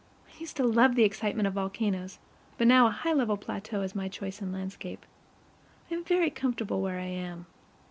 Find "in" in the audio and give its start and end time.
4.41-4.51